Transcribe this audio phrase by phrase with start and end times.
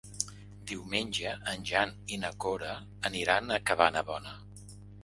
[0.71, 2.73] Diumenge en Jan i na Cora
[3.13, 4.37] aniran a Cabanabona.